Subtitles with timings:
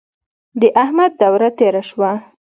[0.59, 2.11] د احمد دوره تېره شوه.